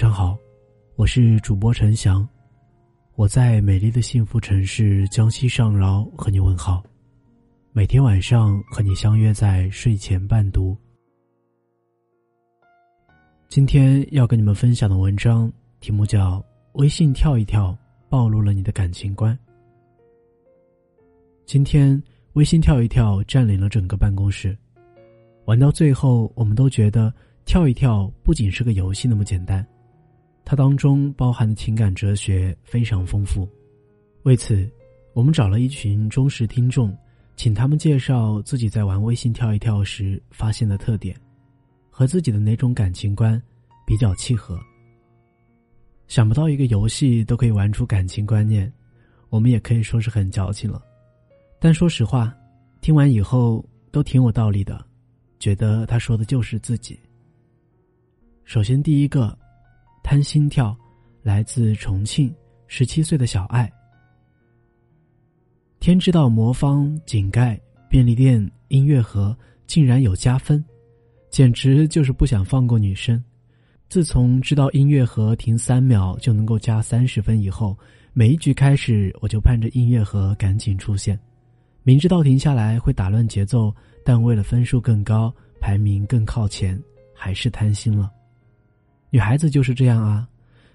[0.00, 0.34] 晚上好，
[0.96, 2.26] 我是主播陈翔，
[3.16, 6.82] 我在美丽的幸福城市江西上饶和你问好。
[7.72, 10.74] 每天晚上和你相约在睡前伴读。
[13.50, 16.38] 今天要跟你们分享的文章题目叫
[16.80, 17.76] 《微信跳一跳
[18.08, 19.34] 暴露了你的感情观》。
[21.44, 24.56] 今天微信跳一跳占领了整个办公室，
[25.44, 27.12] 玩到最后，我们都觉得
[27.44, 29.62] 跳一跳不仅是个游戏那么简单。
[30.50, 33.48] 它当中包含的情感哲学非常丰富，
[34.24, 34.68] 为此，
[35.12, 36.92] 我们找了一群忠实听众，
[37.36, 41.16] 请他们介绍自己在玩微信跳一跳时发现的特点，
[41.88, 43.40] 和自己的哪种感情观
[43.86, 44.58] 比较契合。
[46.08, 48.72] 想不到一个游戏都可以玩出感情观念，
[49.28, 50.82] 我们也可以说是很矫情了。
[51.60, 52.34] 但说实话，
[52.80, 54.84] 听完以后都挺有道理的，
[55.38, 56.98] 觉得他说的就是自己。
[58.44, 59.38] 首先，第一个。
[60.02, 60.76] 贪心跳，
[61.22, 62.34] 来自重庆，
[62.66, 63.70] 十七岁的小爱。
[65.78, 70.62] 天知道魔方、井盖、便利店、音乐盒竟然有加分，
[71.30, 73.22] 简直就是不想放过女生。
[73.88, 77.76] 自从知道音乐盒停三秒就能够加三十分以后，
[78.12, 81.18] 每一局开始我就盼着音乐盒赶紧出现。
[81.82, 86.80] 明知道停下来会打乱节奏，但为了分数更高、排名更靠前，
[87.14, 88.12] 还是贪心了。
[89.10, 90.26] 女孩子就是这样啊，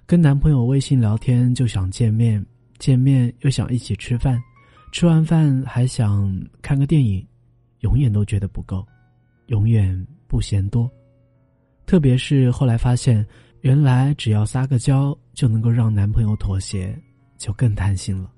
[0.05, 2.45] 跟男朋友微信聊天就想见面，
[2.79, 4.41] 见面又想一起吃饭，
[4.91, 7.25] 吃完饭还想看个电影，
[7.79, 8.85] 永远都觉得不够，
[9.47, 10.91] 永远不嫌多。
[11.85, 13.25] 特别是后来发现，
[13.61, 16.93] 原来只要撒个娇就能够让男朋友妥协，
[17.37, 18.29] 就更贪心了。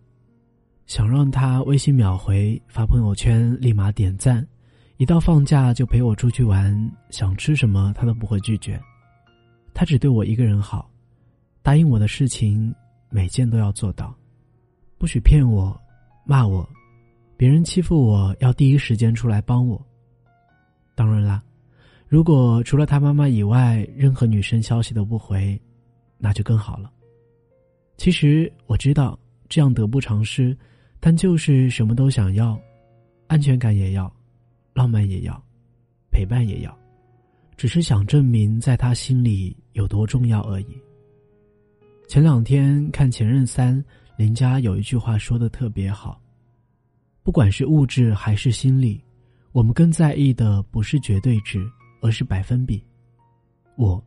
[0.86, 4.48] 想让他微信秒回，发朋友圈立马点赞，
[4.98, 8.80] 一到放假就陪我出去玩，想吃什么他都不会拒绝。
[9.80, 10.90] 他只对我一个人好，
[11.62, 12.74] 答应我的事情
[13.12, 14.12] 每件都要做到，
[14.98, 15.80] 不许骗我、
[16.26, 16.68] 骂我，
[17.38, 19.80] 别人欺负我要第一时间出来帮我。
[20.96, 21.44] 当然啦，
[22.08, 25.62] 如果除了他妈妈以外，任何女生消息都不回，
[26.18, 26.92] 那就更好了。
[27.98, 29.16] 其实我知道
[29.48, 30.58] 这样得不偿失，
[31.00, 32.60] 但就是什么都想要，
[33.28, 34.12] 安全感也要，
[34.74, 35.40] 浪漫也要，
[36.10, 36.76] 陪伴也要。
[37.58, 40.80] 只是想证明在他心里有多重要而已。
[42.08, 43.76] 前两天看《前任三》，
[44.16, 46.22] 林佳有一句话说的特别好：，
[47.24, 49.04] 不管是物质还是心理，
[49.52, 51.68] 我们更在意的不是绝对值，
[52.00, 52.82] 而是百分比。
[53.76, 54.02] 我，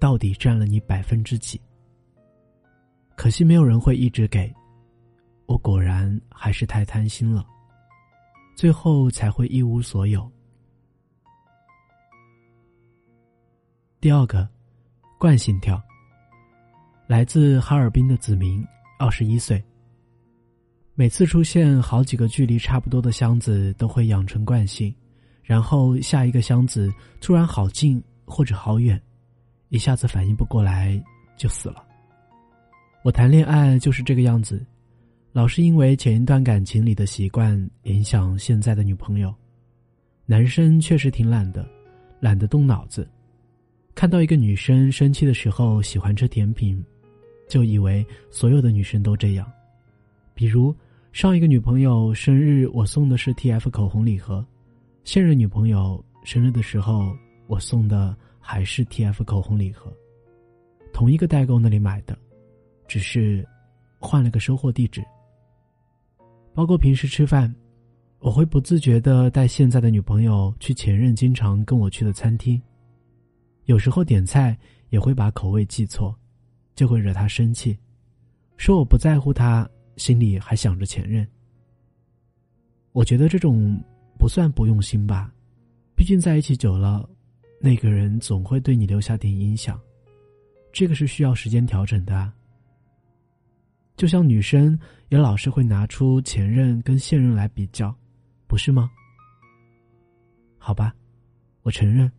[0.00, 1.60] 到底占了你百分之几？
[3.14, 4.50] 可惜没有人会一直给，
[5.44, 7.46] 我果然还是太贪心了，
[8.56, 10.30] 最后才会一无所有。
[14.00, 14.48] 第二个，
[15.18, 15.78] 惯性跳。
[17.06, 18.66] 来自哈尔滨的子明，
[18.98, 19.62] 二十一岁。
[20.94, 24.94] 每次出现好几个距离差不多的箱子，都会养成惯性，
[25.42, 26.90] 然后下一个箱子
[27.20, 28.98] 突然好近或者好远，
[29.68, 30.98] 一下子反应不过来
[31.36, 31.84] 就死了。
[33.02, 34.64] 我谈恋爱就是这个样子，
[35.30, 39.34] 老是因为前一段感情里的习惯影响现在的女朋友。
[40.24, 41.68] 男生确实挺懒的，
[42.18, 43.06] 懒得动脑子。
[43.94, 46.82] 看到一个女生生气的时候喜欢吃甜品，
[47.48, 49.50] 就以为所有的女生都这样。
[50.34, 50.74] 比如
[51.12, 54.42] 上一个女朋友生日，我送的是 TF 口红礼盒；
[55.04, 57.14] 现任女朋友生日的时候，
[57.46, 59.92] 我送的还是 TF 口红礼盒。
[60.92, 62.16] 同一个代购那里买的，
[62.88, 63.46] 只是
[63.98, 65.04] 换了个收货地址。
[66.54, 67.54] 包括平时吃饭，
[68.18, 72.60] 我会不自觉的带现在的女朋友去前任经常跟我去的餐厅。
[73.70, 74.58] 有时候点菜
[74.88, 76.12] 也会把口味记错，
[76.74, 77.78] 就会惹他生气，
[78.56, 81.24] 说我不在乎他，心里还想着前任。
[82.90, 83.80] 我觉得这种
[84.18, 85.32] 不算不用心吧，
[85.94, 87.08] 毕竟在一起久了，
[87.60, 89.80] 那个人总会对你留下点影响，
[90.72, 92.32] 这个是需要时间调整的。
[93.96, 94.76] 就像女生
[95.10, 97.94] 也老是会拿出前任跟现任来比较，
[98.48, 98.90] 不是吗？
[100.58, 100.92] 好吧，
[101.62, 102.10] 我承认。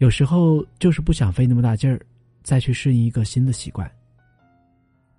[0.00, 2.00] 有时候就是不想费那么大劲儿，
[2.42, 3.88] 再去适应一个新的习惯。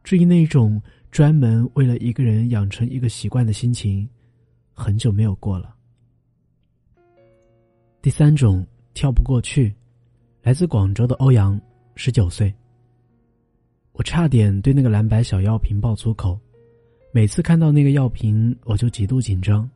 [0.04, 0.82] 至于那种
[1.12, 4.10] 专门为了一个人养成一个习惯的心情，
[4.74, 5.76] 很久没有过了。
[8.02, 9.72] 第三种跳不过去，
[10.42, 11.62] 来自广州的欧阳，
[11.96, 12.52] 十九岁。
[13.92, 16.40] 我差点对那个蓝白小药瓶爆粗口，
[17.12, 19.70] 每次看到那个药瓶，我就极度紧张，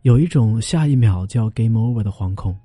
[0.00, 2.58] 有一种下一秒就要 game over 的惶恐。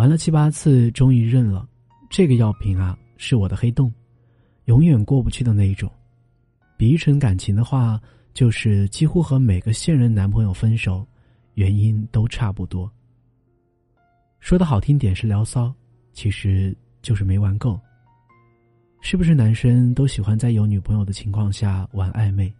[0.00, 1.68] 玩了七八次，终于认了。
[2.08, 3.92] 这个药瓶啊，是我的黑洞，
[4.64, 5.92] 永远过不去的那一种。
[6.78, 8.00] 比喻成感情的话，
[8.32, 11.06] 就是几乎和每个现任男朋友分手，
[11.52, 12.90] 原因都差不多。
[14.38, 15.70] 说的好听点是聊骚，
[16.14, 17.78] 其实就是没玩够。
[19.02, 22.50] 是不是男生都喜欢在有女朋友的情况下玩暧昧？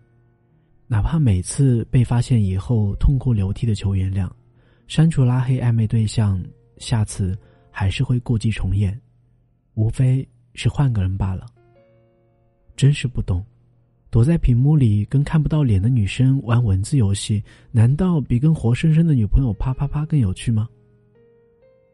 [0.87, 4.31] 哪怕每次被发现以后痛哭流涕的求原谅，
[4.87, 6.39] 删除拉黑暧昧对象，
[6.81, 7.39] 下次
[7.71, 9.01] 还是会故伎重演，
[9.75, 11.47] 无非是换个人罢了。
[12.75, 13.45] 真是不懂，
[14.11, 20.69] 躲在屏幕里跟看不到脸的女生玩文字游戏，难道比跟活生生的女朋友啪啪啪更有趣吗？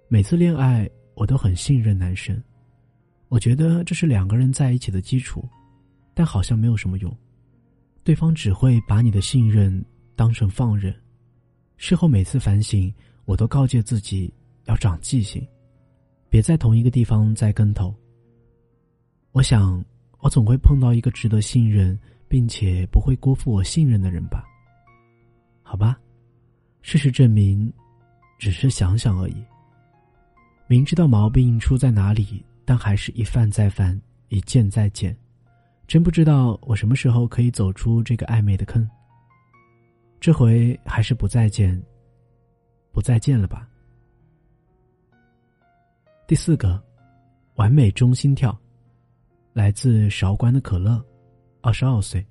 [0.09, 2.41] 每次恋爱，我都很信任男生。
[3.29, 5.47] 我觉得这是两个人在一起的基础，
[6.15, 7.13] 但好像没有什么用，
[8.05, 9.85] 对方只会把你的信任
[10.15, 10.95] 当成放任。
[11.77, 12.95] 事后每次反省，
[13.25, 14.33] 我都告诫自己
[14.67, 15.47] 要长记性，
[16.29, 17.95] 别在同一个地方栽跟头。
[19.33, 19.85] 我想，
[20.19, 21.99] 我总会碰到一个值得信任
[22.29, 24.45] 并且不会辜负我信任的人吧。
[25.63, 25.99] 好吧，
[26.83, 27.73] 事实证明，
[28.39, 29.45] 只是想想而已。
[30.67, 32.45] 明知道毛病出在哪里。
[32.69, 33.97] 但还是一犯再犯，
[34.27, 35.17] 一见再见，
[35.87, 38.85] 真不知道我什么时候可以走出这个暧昧的坑。
[40.19, 41.81] 这回还是不再见，
[42.91, 43.69] 不再见了吧。
[46.27, 46.83] 第四个，
[47.55, 48.59] 完美中心跳，
[49.53, 51.01] 来自韶关的可乐，
[51.61, 52.27] 二十二岁。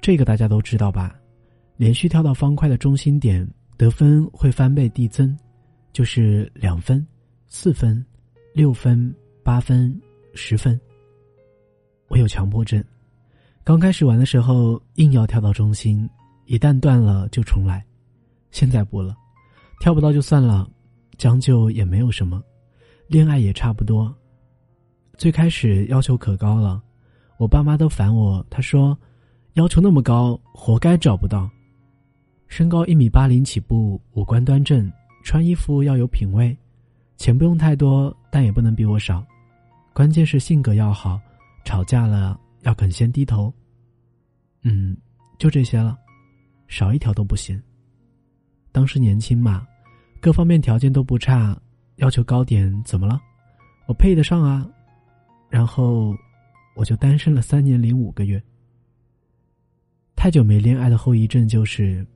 [0.00, 1.14] 这个大家都知道吧？
[1.76, 5.36] 连续跳到方块的中心点，得分会翻倍递增，
[5.92, 7.06] 就是两分。
[7.48, 8.02] 四分、
[8.54, 9.94] 六分、八分、
[10.34, 10.78] 十分。
[12.08, 12.82] 我有强迫症，
[13.62, 16.08] 刚开始玩的时候硬要跳到中心，
[16.46, 17.84] 一旦断了就重来。
[18.50, 19.14] 现在不了，
[19.80, 20.66] 跳不到就算了，
[21.18, 22.42] 将就也没有什么。
[23.08, 24.14] 恋爱也差不多。
[25.18, 26.80] 最开始要求可高了，
[27.36, 28.44] 我爸妈都烦我。
[28.48, 28.96] 他说
[29.54, 31.50] ：“要求那么高，活该找不到。”
[32.46, 34.90] 身高一米八零起步，五官端正，
[35.22, 36.56] 穿衣服要有品味。
[37.16, 39.26] 钱不用太多，但也不能比我少，
[39.92, 41.20] 关键是性格要好，
[41.64, 43.52] 吵架了要肯先低头。
[44.62, 44.96] 嗯，
[45.36, 45.98] 就这些了，
[46.68, 47.60] 少一条都不行。
[48.70, 49.66] 当时年轻嘛，
[50.20, 51.56] 各方面条件都不差，
[51.96, 53.20] 要求高点怎么了？
[53.86, 54.68] 我配得上啊。
[55.48, 56.14] 然后，
[56.74, 58.42] 我就单身了三年零五个月。
[60.14, 62.06] 太久没恋爱的后遗症就是，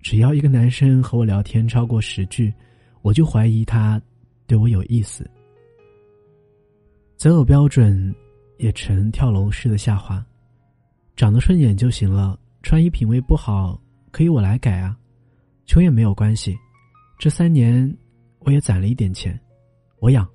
[0.00, 2.52] 只要一个男生和我聊天超过十句，
[3.02, 4.00] 我就怀疑他。
[4.46, 5.30] 对我有意思，
[7.18, 8.14] 择偶标准
[8.56, 10.24] 也呈跳楼式的下滑，
[11.14, 13.78] 长得顺眼就行了，穿衣品味不好
[14.10, 14.96] 可以我来改啊，
[15.66, 16.58] 穷也没有关系，
[17.18, 17.92] 这三年
[18.38, 19.38] 我也攒了一点钱，
[19.98, 20.26] 我养。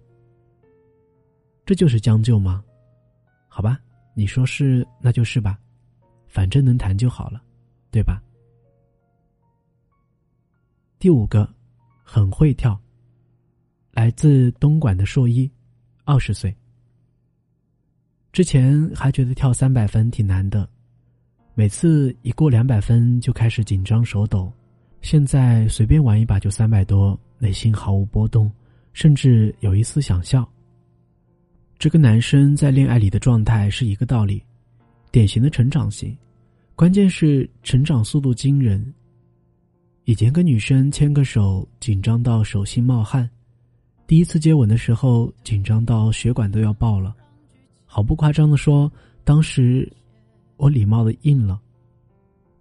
[1.65, 2.61] 这就是将就吗？
[3.47, 3.79] 好吧，
[4.13, 5.57] 你说是那就是吧，
[6.27, 7.41] 反正能谈就好了，
[7.89, 8.21] 对吧？
[10.99, 11.49] 第五个，
[12.03, 12.77] 很会跳。
[13.91, 15.49] 来自东莞的硕一，
[16.03, 16.53] 二十岁。
[18.33, 20.67] 之前还觉得跳三百分挺难的，
[21.53, 24.51] 每次一过两百分就开始紧张手抖，
[25.03, 28.49] 现在随便玩一把就三百多，内心毫无波动，
[28.93, 30.49] 甚至有一丝想笑。
[31.77, 34.41] 这跟男生在恋爱里的状态是一个道理，
[35.11, 36.17] 典型的成长型，
[36.73, 38.93] 关键是成长速度惊人。
[40.05, 43.29] 以前跟女生牵个手，紧张到手心冒汗。
[44.07, 47.13] 第一次接吻的时候，紧张到血管都要爆了，
[47.85, 48.89] 毫不夸张的说，
[49.25, 49.91] 当时
[50.55, 51.59] 我礼貌的应了。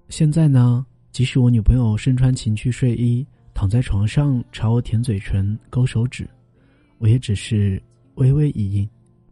[0.08, 6.26] 现在呢，即使我女朋友身穿情趣睡衣躺在床上朝我舔嘴唇、勾手指，
[6.97, 7.81] 我也只是
[8.14, 8.88] 微微一应，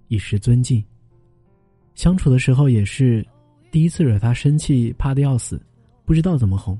[0.08, 0.84] 以示尊敬。
[1.94, 3.26] 相处的时候也是，
[3.70, 5.58] 第一次惹她生气，怕的要死，
[6.04, 6.78] 不知道怎么哄，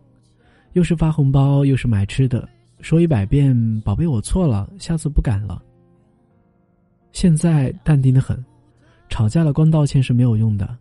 [0.75, 2.47] 又是发红包，又是买吃的。
[2.81, 5.63] 说一百遍，宝贝，我错了，下次不敢了。
[7.13, 8.43] 现在淡定的很，
[9.09, 10.77] 吵架了光道歉是没有用的，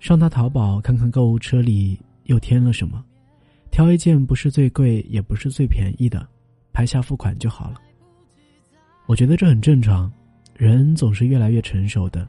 [0.00, 3.04] 上他淘宝看看购物车里又添了什么，
[3.72, 6.28] 挑一件不是最贵也不是最便宜的，
[6.74, 7.80] 拍下付款就好了。
[9.06, 10.12] 我觉得这很正常，
[10.54, 12.28] 人总是越来越成熟的，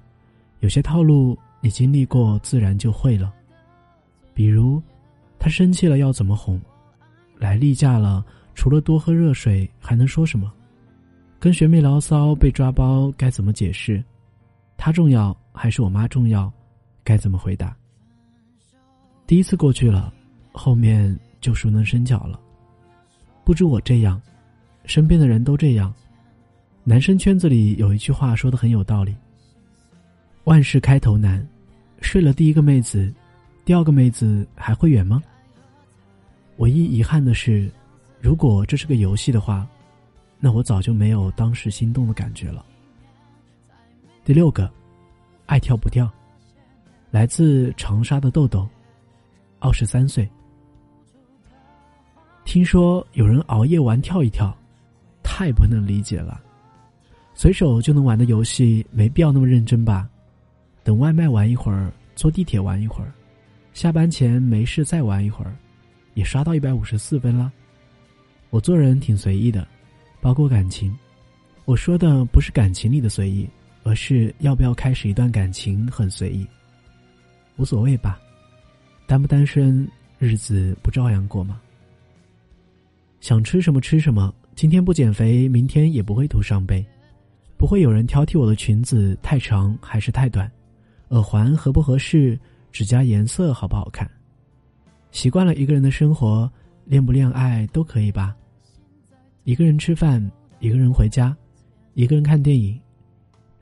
[0.62, 3.32] 有些套路你经历过，自然就会了。
[4.34, 4.82] 比如，
[5.38, 6.60] 他生气了要怎么哄，
[7.38, 8.26] 来例假了。
[8.56, 10.50] 除了多喝热水，还能说什么？
[11.40, 14.02] 跟学妹牢骚被抓包该怎么解释？
[14.78, 16.50] 他重要还是我妈重要？
[17.04, 17.76] 该怎么回答？
[19.28, 20.14] 第一次过去了，
[20.52, 22.40] 后面就熟能生巧了。
[23.44, 24.20] 不止我这样，
[24.86, 25.94] 身边的人都这样。
[26.86, 29.14] 男生圈子里有一句话说的很有道理：
[30.46, 31.46] 万事开头难，
[32.00, 33.14] 睡了第一个妹子，
[33.66, 35.22] 第二个妹子还会远吗？
[36.58, 37.70] 唯一遗憾的是，
[38.22, 39.68] 如果这是个游戏的话，
[40.40, 42.66] 那我早就没有当时心动的感觉了。
[44.24, 44.72] 第六个，
[45.46, 46.10] 爱跳不跳，
[47.12, 48.66] 来自长沙的豆豆，
[49.60, 50.30] 二十三岁。
[52.46, 54.56] 听说有人熬夜玩跳一跳，
[55.24, 56.42] 太不能理解了。
[57.34, 60.08] 随手就能玩的游戏，没必要那么认真吧？
[60.84, 63.12] 等外卖玩一会儿，坐地铁玩一会儿，
[63.74, 65.56] 下班前没事再玩一会儿，
[66.14, 67.52] 也刷到一百五十四分了。
[68.52, 69.68] 我做人挺随意的，
[70.22, 70.96] 包括感情。
[71.66, 73.50] 我说的不是感情里的随意，
[73.84, 76.46] 而是要不要开始一段感情很随意。
[77.56, 78.20] 无所谓吧，
[79.08, 81.60] 单不单身，日子不照样过吗？
[83.24, 86.86] 想吃什么吃什么，今天不减肥，明天也不会徒伤悲。
[87.56, 90.52] 不会有人挑剔我的裙子太长还是太短，
[91.08, 92.38] 耳环合不合适，
[92.70, 94.06] 指甲颜色好不好看。
[95.12, 96.52] 习惯了一个人的生活，
[96.84, 98.36] 恋不恋爱都可以吧。
[99.46, 100.22] 一个人吃饭，
[100.60, 101.34] 一个人回家，
[101.94, 102.78] 一个人看电影，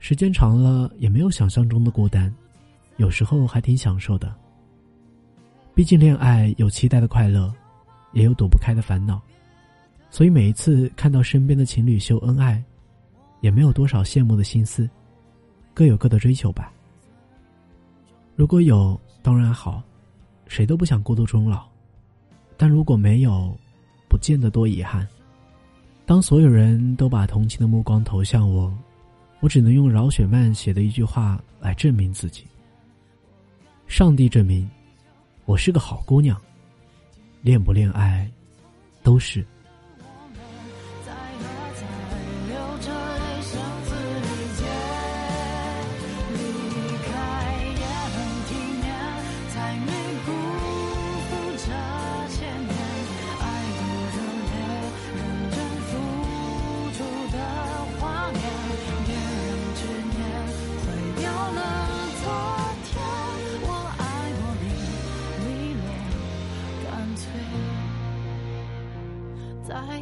[0.00, 2.34] 时间长了也没有想象中的孤单，
[2.96, 4.34] 有时候还挺享受的。
[5.72, 7.54] 毕竟恋爱有期待的快乐，
[8.12, 9.22] 也有躲不开的烦恼，
[10.12, 12.62] 所以每一次看到身边的情侣秀恩爱。
[13.40, 14.88] 也没有多少羡慕的心思，
[15.74, 16.72] 各有各的追求吧。
[18.36, 19.82] 如果有，当然好，
[20.46, 21.68] 谁都不想孤独终老；
[22.56, 23.52] 但如果没有，
[24.08, 25.04] 不见得多遗憾。
[26.06, 28.72] 当所有人都把同情的目光投向我，
[29.40, 32.46] 我只能用饶雪漫写的一句话来证明自己。
[33.88, 34.70] 上帝证明，
[35.46, 36.40] 我是个好姑娘。
[37.40, 38.30] 恋不恋爱，
[39.02, 39.44] 都是。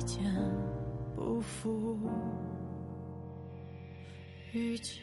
[0.01, 0.23] 见，
[1.15, 1.99] 不负
[4.53, 4.95] 遇见。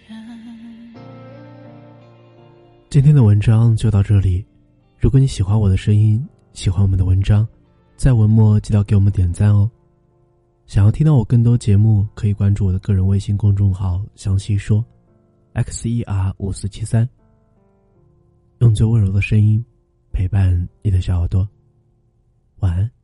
[2.90, 4.46] 今天的文章就到这里。
[5.00, 7.48] 如果你喜欢我的声音，喜欢我们的文章，
[7.96, 9.70] 在文末记得给我们点赞哦。
[10.66, 14.84] 想要听到我更多节目，可以关注我的个人微信公众号“详细说
[15.54, 17.08] ”，x e r 五四七三，
[18.60, 19.64] 用最温柔的声音
[20.12, 21.48] 陪伴你的小耳朵。
[22.60, 22.97] 晚安。